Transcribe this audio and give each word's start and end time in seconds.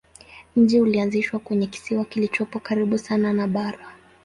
Mji 0.55 0.81
ulianzishwa 0.81 1.39
kwenye 1.39 1.67
kisiwa 1.67 2.05
kilichopo 2.05 2.59
karibu 2.59 2.97
sana 2.97 3.33
na 3.33 3.47
bara. 3.47 3.87